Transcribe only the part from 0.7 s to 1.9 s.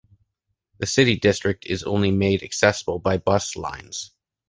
The city district is